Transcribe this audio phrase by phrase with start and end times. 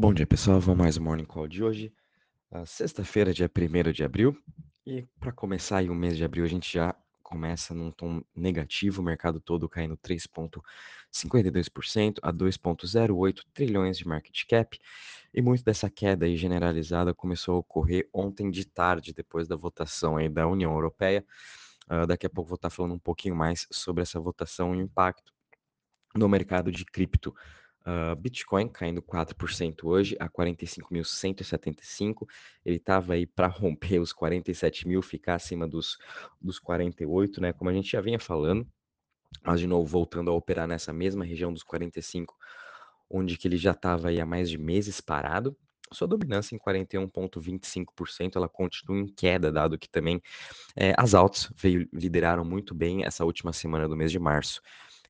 [0.00, 0.58] Bom dia, pessoal.
[0.58, 1.92] Vamos mais um Morning Call de hoje.
[2.50, 4.34] Ah, Sexta-feira, dia 1 de abril.
[4.86, 9.02] E para começar aí o mês de abril, a gente já começa num tom negativo,
[9.02, 14.80] o mercado todo caindo 3,52% a 2,08 trilhões de market cap.
[15.34, 20.16] E muito dessa queda aí generalizada começou a ocorrer ontem de tarde, depois da votação
[20.16, 21.22] aí da União Europeia.
[21.86, 24.82] Ah, daqui a pouco vou estar falando um pouquinho mais sobre essa votação e o
[24.82, 25.30] impacto
[26.14, 27.34] no mercado de cripto.
[27.86, 32.28] Uh, Bitcoin caindo 4% hoje a 45.175.
[32.64, 35.96] Ele estava aí para romper os 47 mil, ficar acima dos,
[36.40, 37.52] dos 48, né?
[37.52, 38.66] Como a gente já vinha falando.
[39.42, 42.36] Mas, de novo, voltando a operar nessa mesma região dos 45,
[43.08, 45.56] onde que ele já estava aí há mais de meses parado.
[45.92, 50.22] Sua dominância em 41,25%, ela continua em queda, dado que também
[50.76, 54.60] é, as altas veio, lideraram muito bem essa última semana do mês de março.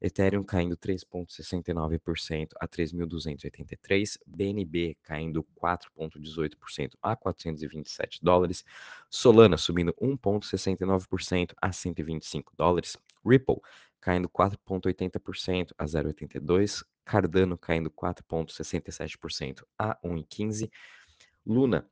[0.01, 8.65] Ethereum caindo 3,69% a 3.283, BNB caindo 4,18% a 427 dólares,
[9.11, 13.61] Solana subindo 1,69% a 125 dólares, Ripple
[14.01, 20.71] caindo 4,80% a 0,82, Cardano caindo 4,67% a 1,15,
[21.45, 21.87] Luna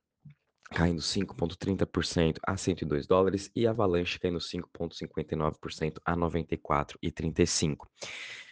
[0.71, 7.87] caindo 5,30% a 102 dólares e Avalanche caindo 5,59% a 94,35.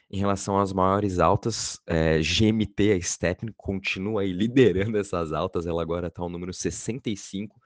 [0.08, 6.06] Em relação às maiores altas, é, GMT, a Steppen, continua liderando essas altas, ela agora
[6.06, 7.60] está ao número 65,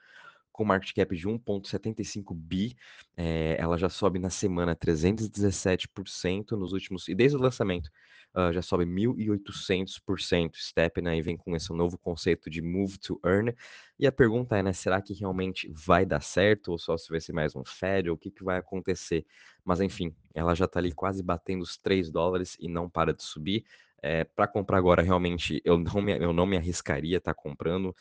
[0.61, 2.77] com market cap de 1,75 bi,
[3.17, 7.91] é, ela já sobe na semana 317% nos últimos, e desde o lançamento,
[8.35, 10.51] uh, já sobe 1.800%.
[10.57, 13.55] Step né, vem com esse novo conceito de Move to Earn.
[13.99, 17.23] E a pergunta é, né, será que realmente vai dar certo ou só se vai
[17.23, 19.25] ser mais um Fed ou o que, que vai acontecer?
[19.65, 23.23] Mas enfim, ela já está ali quase batendo os 3 dólares e não para de
[23.23, 23.65] subir.
[24.03, 27.97] É, para comprar agora, realmente, eu não me, eu não me arriscaria estar tá comprando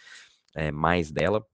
[0.53, 1.45] é, mais dela,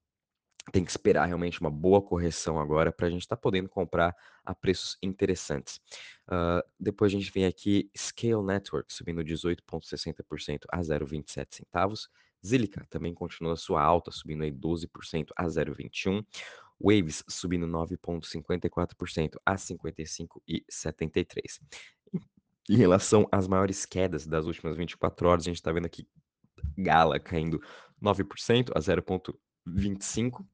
[0.71, 4.15] tem que esperar realmente uma boa correção agora para a gente estar tá podendo comprar
[4.43, 5.79] a preços interessantes.
[6.27, 12.09] Uh, depois a gente vem aqui Scale Network subindo 18,60% a 0,27 centavos.
[12.45, 16.25] Zilica também continua sua alta, subindo aí 12% a 0,21.
[16.79, 21.61] Waves subindo 9,54% a 55,73.
[22.69, 26.07] Em relação às maiores quedas das últimas 24 horas, a gente está vendo aqui
[26.77, 27.61] Gala caindo
[28.01, 30.45] 9% a 0,25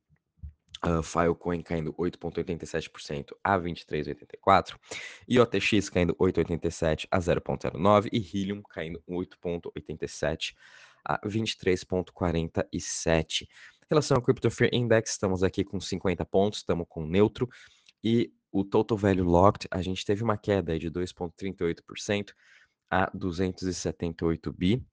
[0.83, 4.75] Uh, Filecoin caindo 8,87% a 23,84%,
[5.27, 10.55] e OTX caindo 8,87% a 0,09% e Helium caindo 8,87%
[11.05, 13.43] a 23,47%.
[13.43, 13.47] Em
[13.89, 17.47] relação ao Crypto Fear Index, estamos aqui com 50 pontos, estamos com neutro,
[18.03, 22.33] e o Total Value Locked, a gente teve uma queda de 2,38%
[22.89, 24.83] a 278 bi.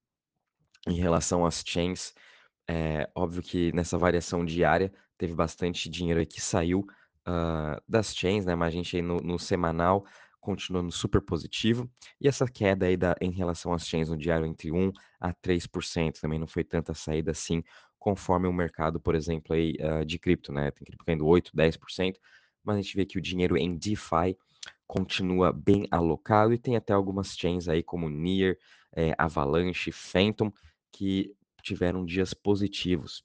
[0.87, 2.15] Em relação às chains,
[2.69, 6.87] é óbvio que nessa variação diária teve bastante dinheiro aí que saiu
[7.87, 8.55] das chains, né?
[8.55, 10.05] Mas a gente aí no, no, semanal
[10.41, 11.91] continuando super positivo.
[12.21, 16.21] E essa queda aí da, em relação às chains no diário entre 1 a 3%
[16.21, 17.63] também não foi tanta saída assim,
[17.99, 20.71] conforme o mercado, por exemplo, aí, uh, de cripto, né?
[20.71, 22.15] Tem cripto caindo 8, 10%,
[22.65, 24.37] mas a gente vê que o dinheiro em DeFi
[24.87, 28.57] continua bem alocado e tem até algumas chains aí como Near,
[28.97, 30.51] é, Avalanche, Phantom,
[30.91, 31.35] que
[31.69, 33.23] tiveram dias positivos.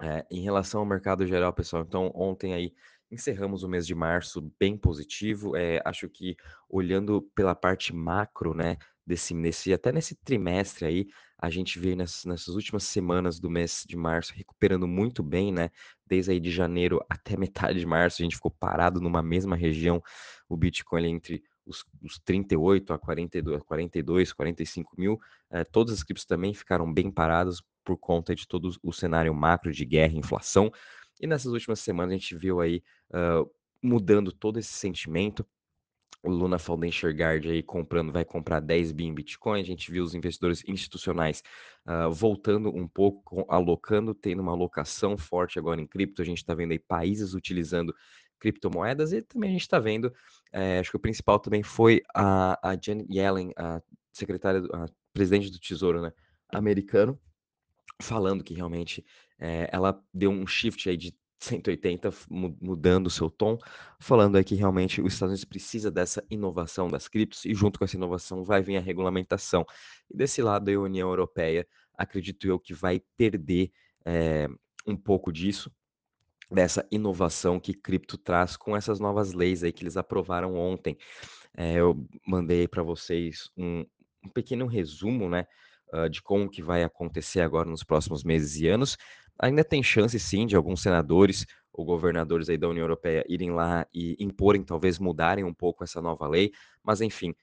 [0.00, 2.72] É, em relação ao mercado geral, pessoal, então ontem aí
[3.10, 5.56] encerramos o mês de março bem positivo.
[5.56, 6.36] É, acho que
[6.68, 11.06] olhando pela parte macro, né, desse nesse até nesse trimestre aí,
[11.38, 15.70] a gente veio nessas, nessas últimas semanas do mês de março recuperando muito bem, né?
[16.06, 20.02] Desde aí de janeiro até metade de março, a gente ficou parado numa mesma região,
[20.48, 25.20] o Bitcoin entre os, os 38 a 42, 42, 45 mil.
[25.50, 29.72] É, todas as criptos também ficaram bem paradas por conta de todo o cenário macro
[29.72, 30.72] de guerra e inflação.
[31.20, 33.50] E nessas últimas semanas a gente viu aí uh,
[33.82, 35.46] mudando todo esse sentimento.
[36.28, 39.62] O Luna Guard aí comprando, vai comprar 10 bi em Bitcoin.
[39.62, 41.42] A gente viu os investidores institucionais
[41.86, 46.20] uh, voltando um pouco, alocando, tendo uma alocação forte agora em cripto.
[46.20, 47.94] A gente está vendo aí países utilizando
[48.38, 50.12] criptomoedas e também a gente está vendo,
[50.52, 53.80] é, acho que o principal também foi a, a Janet Yellen, a
[54.12, 56.12] secretária, a presidente do Tesouro né,
[56.52, 57.18] americano,
[58.02, 59.02] falando que realmente
[59.38, 63.58] é, ela deu um shift aí de 180, mudando o seu tom,
[64.00, 67.84] falando aí que realmente os Estados Unidos precisa dessa inovação das criptos e junto com
[67.84, 69.64] essa inovação vai vir a regulamentação.
[70.10, 73.70] E desse lado a União Europeia, acredito eu que vai perder
[74.04, 74.48] é,
[74.86, 75.70] um pouco disso,
[76.50, 80.96] dessa inovação que cripto traz com essas novas leis aí que eles aprovaram ontem.
[81.56, 83.84] É, eu mandei para vocês um,
[84.24, 85.46] um pequeno resumo, né,
[85.92, 88.96] hã, de como que vai acontecer agora nos próximos meses e anos.
[89.40, 93.86] Ainda tem chance sim de alguns senadores ou governadores aí da União Europeia irem lá
[93.94, 96.50] e imporem, talvez mudarem um pouco essa nova lei,
[96.82, 97.34] mas enfim,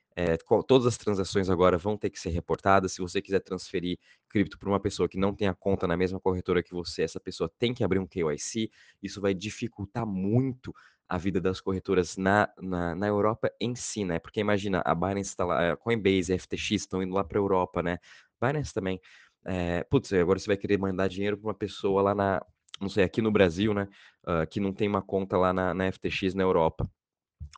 [0.46, 2.94] qual todas as transações agora vão ter que ser reportadas.
[2.94, 3.98] Se você quiser transferir
[4.30, 7.20] cripto para uma pessoa que não tem a conta na mesma corretora que você, essa
[7.20, 8.70] pessoa tem que abrir um KYC.
[9.02, 10.74] Isso vai dificultar muito
[11.08, 15.30] a vida das corretoras na na na Europa em si, né, porque imagina, a Binance
[15.30, 18.00] está lá, a Coinbase, a FTX estão indo lá para Europa, né,
[18.42, 19.00] Binance também.
[19.48, 22.42] Eh, putz, agora você vai querer mandar dinheiro para uma pessoa lá na
[22.82, 23.88] não sei, aqui no Brasil, né,
[24.28, 26.90] hã, que não tem uma conta lá na na FTX na Europa.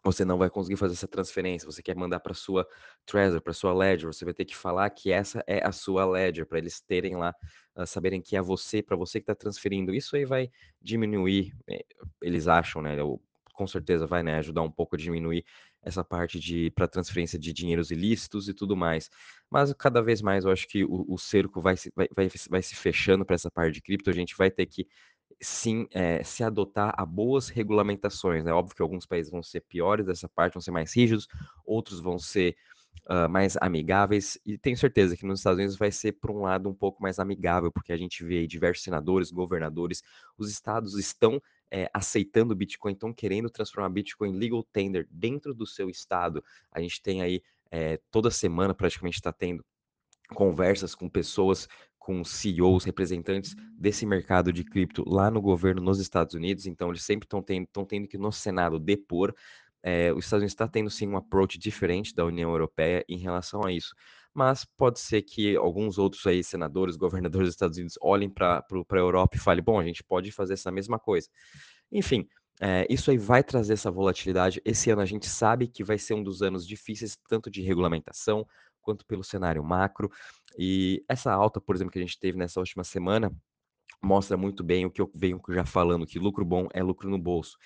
[0.04, 2.68] Você não vai conseguir fazer essa transferência, você quer mandar para sua
[3.06, 6.46] Trezor, para sua Ledger, você vai ter que falar que essa é a sua Ledger,
[6.48, 7.34] para eles terem lá,
[7.78, 9.94] hã, saberem que é você, para você que está transferindo.
[9.96, 10.50] Isso aí vai
[10.82, 11.86] diminuir, eh,
[12.22, 13.22] eles acham, né, ou
[13.54, 15.46] com certeza vai, né, ajudar um pouco a diminuir
[15.88, 19.10] essa parte de para transferência de dinheiros ilícitos e tudo mais.
[19.50, 22.62] Mas cada vez mais eu acho que o o cerco vai se vai vai vai
[22.64, 24.88] se fechando para essa parte de cripto, a gente vai ter que
[25.42, 28.52] sim, eh, se adotar a boas regulamentações, né.
[28.54, 31.28] Óbvio que alguns países vão ser piores dessa parte, vão ser mais rígidos,
[31.66, 32.56] outros vão ser,
[33.10, 36.70] hã, mais amigáveis, e tenho certeza que nos Estados Unidos vai ser por um lado
[36.70, 40.02] um pouco mais amigável, porque a gente vê diversos senadores, governadores,
[40.38, 41.42] os estados estão,
[41.72, 46.44] eh, aceitando Bitcoin, estão querendo transformar Bitcoin em legal tender dentro do seu estado.
[46.72, 47.42] A gente tem aí,
[47.72, 49.66] eh, toda semana praticamente está tendo
[50.34, 51.68] conversas com pessoas,
[51.98, 57.04] com CEOs, representantes desse mercado de cripto lá no governo nos Estados Unidos, então eles
[57.04, 59.34] sempre estão tendo estão tendo que no Senado depor.
[59.84, 63.66] Eh, os Estados Unidos está tendo sim um approach diferente da União Europeia em relação
[63.66, 63.94] a isso,
[64.38, 69.00] mas pode ser que alguns outros aí senadores, governadores dos Estados Unidos olhem para pra
[69.00, 71.28] Europa e falem: "Bom, a gente pode fazer essa mesma coisa".
[71.92, 72.28] Enfim,
[72.62, 74.62] eh, isso aí vai trazer essa volatilidade.
[74.66, 78.46] Esse ano a gente sabe que vai ser um dos anos difíceis, tanto de regulamentação,
[78.82, 80.10] quanto pelo cenário macro,
[80.58, 83.32] e essa alta, por exemplo, que a gente teve nessa última semana,
[84.04, 87.18] mostra muito bem o que eu venho já falando, que lucro bom é lucro no
[87.18, 87.58] bolso.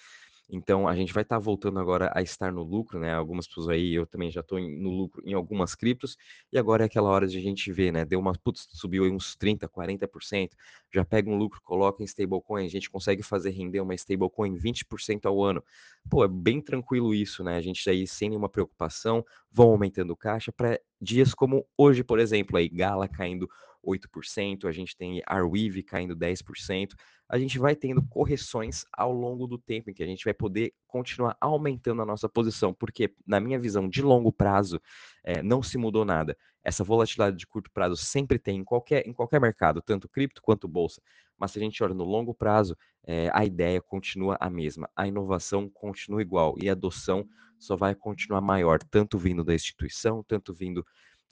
[0.50, 3.94] Então a gente vai estar voltando agora a estar no lucro, né, algumas pessoas aí,
[3.94, 6.18] eu também já estou no lucro em algumas criptos,
[6.52, 9.12] e agora é aquela hora de a gente ver, né, deu uma putz, subiu aí
[9.12, 10.50] uns 30, 40%,
[10.94, 15.26] já pega um lucro, coloca em stablecoin, a gente consegue fazer render uma stablecoin 20%
[15.26, 15.64] ao ano.
[16.10, 20.52] Pô, é bem tranquilo isso, né, a gente aí sem nenhuma preocupação, vão aumentando caixa
[20.52, 23.50] para dias como hoje, por exemplo, aí Gala caindo
[23.86, 26.94] 8%, a gente tem Arweave caindo 10%.
[27.28, 30.74] A gente vai tendo correções ao longo do tempo, em que a gente vai poder
[30.86, 34.82] continuar aumentando a nossa posição, porque na minha visão de longo prazo,
[35.24, 36.38] eh, não se mudou nada.
[36.64, 40.68] Essa volatilidade de curto prazo sempre tem em qualquer em qualquer mercado, tanto cripto quanto
[40.68, 41.02] bolsa,
[41.38, 42.78] mas se a gente olha no longo prazo,
[43.08, 47.28] eh, a ideia continua a mesma, a inovação continua igual e a adoção
[47.62, 50.86] só vai continuar maior, tanto vindo da instituição, tanto vindo,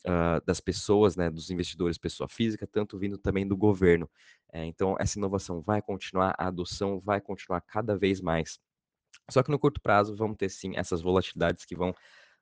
[0.06, 4.10] hã, das pessoas, né, dos investidores pessoa física, tanto vindo também do governo.
[4.54, 8.60] Eh, então essa inovação vai continuar, a adoção vai continuar cada vez mais.
[9.30, 11.94] Só que no curto prazo vamos ter sim essas volatilidades que vão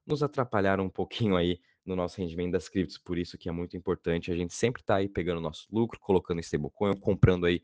[0.06, 3.78] nos atrapalhar um pouquinho aí no nosso rendimento das criptos, por isso que é muito
[3.78, 7.62] importante a gente sempre estar aí pegando o nosso lucro, colocando em stablecoin comprando aí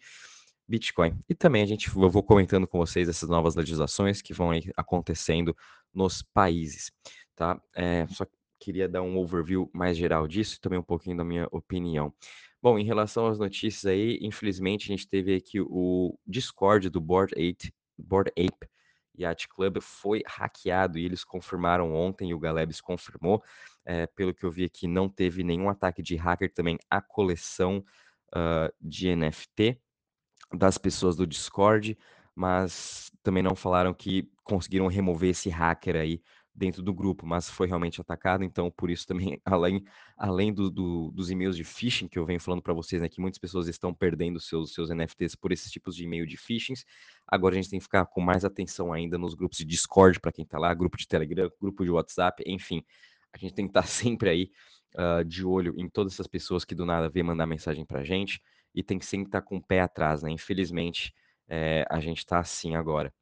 [0.68, 1.19] Bitcoin.
[1.30, 5.56] E também a gente eu vou comentando com vocês essas novas legislações que vão acontecendo
[5.94, 6.92] nos países,
[7.36, 7.62] tá.
[7.75, 8.25] Eh, só
[8.63, 12.13] queria dar um overview mais geral disso e também um pouquinho da minha opinião.
[12.62, 17.34] Bom, em relação às notícias aí, infelizmente a gente teve aqui o Discord do Bored
[17.34, 18.70] Ape Bored Ape
[19.20, 23.43] Yacht Club foi hackeado e eles confirmaram ontem, e o Galebs confirmou,
[23.86, 27.86] eh, pelo que eu vi aqui, não teve nenhum ataque de hacker também à coleção,
[28.36, 29.79] hã, de NFT
[30.53, 31.98] das pessoas do Discord,
[32.36, 36.22] mas também não falaram que conseguiram remover esse hacker aí
[36.55, 39.83] dentro do grupo, mas foi realmente atacado, então por isso também, além
[40.17, 43.19] além do do dos e-mails de phishing que eu venho falando para vocês, né, que
[43.22, 46.86] muitas pessoas estão perdendo seus seus NFTs por esses tipos de e-mail de phishings,
[47.27, 50.31] agora a gente tem que ficar com mais atenção ainda nos grupos de Discord para
[50.31, 52.83] quem está lá, grupo de Telegram, grupo de WhatsApp, enfim,
[53.33, 54.51] a gente tem que estar sempre aí,
[54.98, 58.41] hã, de olho em todas essas pessoas que do nada vêm mandar mensagem pra gente,
[58.75, 61.13] e tem que sempre estar com o pé atrás, né, infelizmente,
[61.48, 63.13] eh, a gente está assim agora.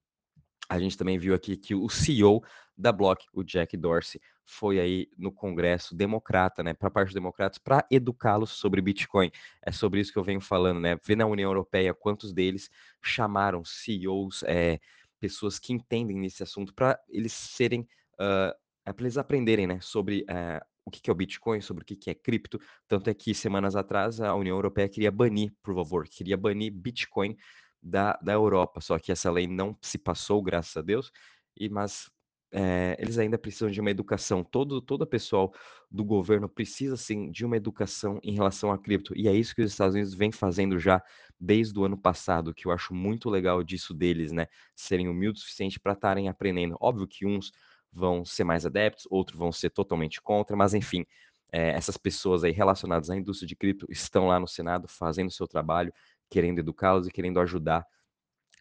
[0.72, 2.42] A gente também viu aqui que o CEO
[2.78, 7.58] da Block, o Jack Dorsey, foi aí no congresso democrata, né, pra parte dos democratas,
[7.58, 9.30] pra educá-los sobre Bitcoin.
[9.62, 12.70] É sobre isso que eu venho falando, né, vê na União Europeia quantos deles
[13.04, 14.80] chamaram CEOs, eh,
[15.20, 17.86] pessoas que entendem nesse assunto pra eles serem,
[18.18, 18.54] hã,
[18.86, 22.10] é pra eles aprenderem, né, sobre, eh, o que é o Bitcoin, sobre o que
[22.10, 26.38] é cripto, tanto é que semanas atrás a União Europeia queria banir, por favor, queria
[26.38, 27.36] banir Bitcoin
[27.82, 31.12] da da Europa, só que essa lei não se passou, graças a Deus,
[31.58, 32.10] e mas
[32.54, 34.44] eh, eles ainda precisam de uma educação.
[34.44, 35.54] Todo toda pessoal
[35.90, 39.62] do governo precisa, sim, de uma educação em relação a cripto, e é isso que
[39.62, 41.02] os Estados Unidos vem fazendo já
[41.40, 45.46] desde o ano passado, que eu acho muito legal disso deles, né, serem humildes o
[45.46, 46.78] suficiente para estarem aprendendo.
[46.80, 47.52] Óbvio que uns
[47.92, 51.06] vão ser mais adeptos, outros vão ser totalmente contra, mas enfim,
[51.52, 55.32] eh, essas pessoas aí relacionadas à indústria de cripto estão lá no Senado fazendo o
[55.32, 55.94] seu trabalho,
[56.32, 57.86] querendo educá-los e querendo ajudar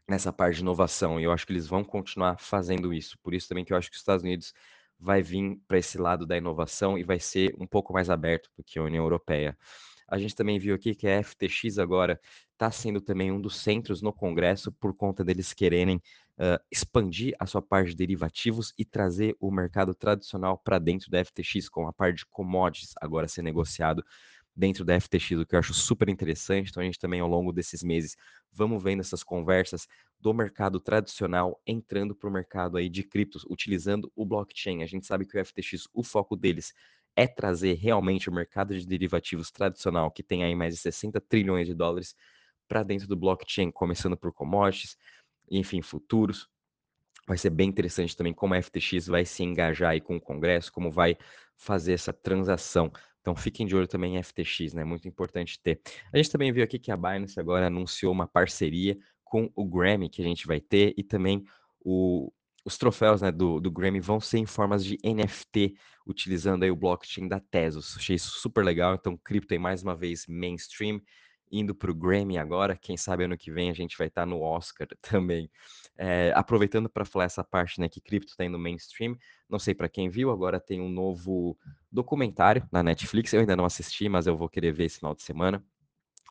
[0.08, 3.16] nessa parte de inovação, e eu acho que eles vão continuar fazendo isso.
[3.22, 4.52] Por isso também que eu acho que os Estados Unidos
[4.98, 8.64] vai vir para esse lado da inovação e vai ser um pouco mais aberto do
[8.64, 9.56] que a União Europeia.
[10.08, 12.20] A gente também viu aqui que a FTX agora
[12.52, 17.46] está sendo também um dos centros no Congresso por conta deles quererem uh, expandir a
[17.46, 21.92] sua parte de derivativos e trazer o mercado tradicional para dentro da FTX, com a
[21.92, 24.04] parte de commodities agora ser negociado
[24.60, 26.68] dentro da FTX, o que eu acho super interessante.
[26.68, 28.14] Então, a gente também, ao longo desses meses,
[28.52, 29.88] vamos vendo essas conversas
[30.20, 34.82] do mercado tradicional entrando para o mercado aí de criptos, utilizando o blockchain.
[34.82, 36.74] A gente sabe que o FTX, o foco deles
[37.16, 41.66] é trazer realmente o mercado de derivativos tradicional, que tem aí mais de 60 trilhões
[41.66, 42.14] de dólares,
[42.68, 44.96] para dentro do blockchain, começando por commodities,
[45.50, 46.48] enfim, futuros.
[47.26, 50.70] Vai ser bem interessante também como a FTX vai se engajar aí com o Congresso,
[50.70, 51.16] como vai
[51.56, 52.92] fazer essa transação.
[53.20, 54.84] Então fiquem de olho também em FTX, né?
[54.84, 55.80] Muito importante ter.
[56.12, 60.08] A gente também viu aqui que a Binance agora anunciou uma parceria com o Grammy
[60.08, 61.44] que a gente vai ter e também
[61.80, 62.32] o,
[62.64, 65.74] os troféus né, do, do Grammy vão ser em formas de NFT,
[66.06, 67.96] utilizando aí o blockchain da Tezos.
[67.96, 68.94] Achei isso super legal.
[68.94, 71.00] Então, cripto aí mais uma vez mainstream
[71.50, 72.76] indo para o Grammy agora.
[72.76, 75.50] Quem sabe ano que vem a gente vai estar tá no Oscar também.
[76.02, 79.18] É, aproveitando para falar essa parte, né, que cripto está indo mainstream.
[79.46, 81.58] Não sei para quem viu, agora tem um novo
[81.92, 83.34] documentário na Netflix.
[83.34, 85.62] Eu ainda não assisti, mas eu vou querer ver esse final de semana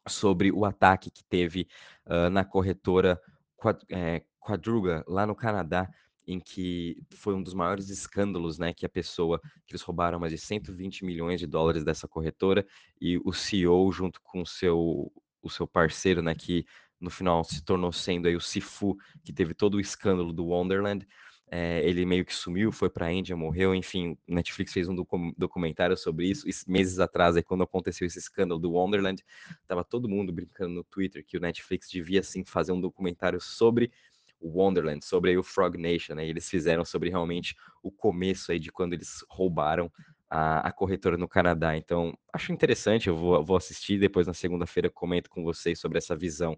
[0.07, 1.67] sobre o ataque que teve
[2.07, 3.21] uh, na corretora
[3.55, 5.87] Quad, é, Quadruga lá no Canadá
[6.25, 10.31] em que foi um dos maiores escândalos, né, que a pessoa, que eles roubaram mais
[10.31, 12.65] de 120 milhões de dólares dessa corretora
[12.99, 15.11] e o CEO junto com o seu
[15.41, 16.65] o seu parceiro, né, que
[16.99, 21.07] no final se tornou sendo aí o Sifu, que teve todo o escândalo do Wonderland,
[21.51, 25.33] é, ele meio que sumiu, foi para a Índia, morreu, enfim, Netflix fez um docu
[25.35, 29.23] documentário sobre isso, meses atrás, aí, quando aconteceu esse escândalo do Wonderland,
[29.67, 33.91] tava todo mundo brincando no Twitter que o Netflix devia, sim, fazer um documentário sobre
[34.39, 36.25] o Wonderland, sobre o Frog Nation, né?
[36.25, 39.91] Eles fizeram sobre realmente o começo aí de quando eles roubaram
[40.29, 41.75] a, a corretora no Canadá.
[41.75, 46.15] Então, acho interessante, eu vou, vou assistir, depois na segunda-feira comento com vocês sobre essa
[46.15, 46.55] visão.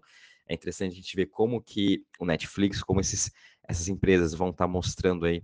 [0.52, 3.32] É interessante a gente ver como que o Netflix, como esses,
[3.66, 5.42] essas empresas vão estar tá mostrando aí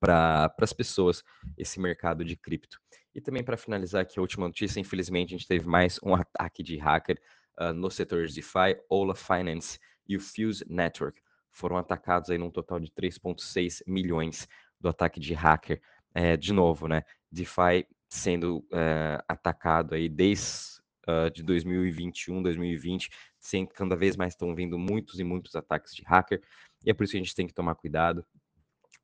[0.00, 1.22] para as pessoas
[1.56, 2.80] esse mercado de cripto.
[3.14, 6.60] E também para finalizar aqui a última notícia, infelizmente a gente teve mais um ataque
[6.60, 7.22] de hacker
[7.60, 9.78] uh, no setor de DeFi, Ola Finance
[10.08, 14.48] e o Fuse Network foram atacados aí num total de 3,6 milhões
[14.80, 15.80] do ataque de hacker.
[16.12, 17.04] É, de novo, né?
[17.30, 20.75] DeFi sendo é, atacado aí desde
[21.08, 26.02] uh, de 2021, 2020, sem cada vez mais estão vindo muitos e muitos ataques de
[26.02, 26.42] hacker.
[26.84, 28.24] E é por isso que a gente tem que tomar cuidado.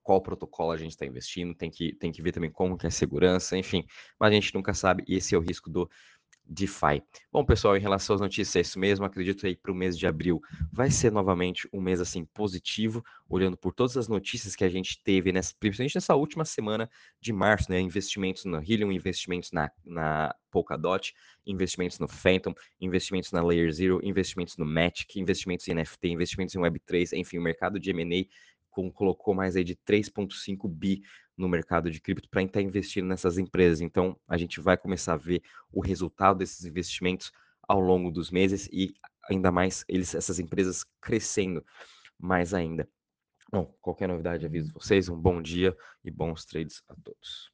[0.02, 2.88] Qual protocolo a gente está investindo, tem que, tem que ver também como que é
[2.88, 3.84] a segurança, enfim,
[4.18, 5.88] mas a gente nunca sabe, e esse é o risco do
[6.44, 7.02] DeFi.
[7.32, 9.04] Bom, pessoal, em relação às notícias, é isso mesmo.
[9.04, 10.40] Acredito aí para o mês de abril
[10.72, 15.02] vai ser novamente um mês assim positivo, olhando por todas as notícias que a gente
[15.02, 17.80] teve, nessa, principalmente nessa última semana de março, né?
[17.80, 21.14] Investimentos na Helium, investimentos na, na Polkadot,
[21.46, 26.60] investimentos no Phantom, investimentos na Layer Zero, investimentos no Matic, investimentos em NFT, investimentos em
[26.60, 28.26] Web3, enfim, o mercado de M&A
[28.94, 31.02] colocou mais aí de 3,5 bi
[31.36, 33.80] no mercado de cripto para estar investindo nessas empresas.
[33.80, 37.32] Então, a gente vai começar a ver o resultado desses investimentos
[37.66, 38.94] ao longo dos meses e
[39.30, 41.64] ainda mais eles, essas empresas crescendo
[42.18, 42.88] mais ainda.
[43.50, 45.08] Bom, qualquer novidade aviso vocês.
[45.08, 47.51] Um bom dia e bons trades a todos.